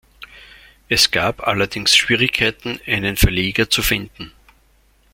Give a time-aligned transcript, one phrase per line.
[0.89, 4.31] Es gab allerdings Schwierigkeiten, einen Verleger zu finden.